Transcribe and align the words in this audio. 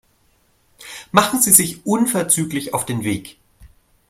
Machen 1.11 1.39
Sie 1.43 1.51
sich 1.51 1.85
unverzüglich 1.85 2.73
auf 2.73 2.87
den 2.87 3.03
Weg. 3.03 3.37